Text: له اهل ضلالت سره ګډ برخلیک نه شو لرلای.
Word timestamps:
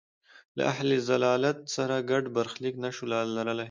له 0.57 0.63
اهل 0.73 0.89
ضلالت 1.11 1.57
سره 1.75 1.95
ګډ 2.11 2.23
برخلیک 2.37 2.75
نه 2.83 2.89
شو 2.95 3.03
لرلای. 3.11 3.59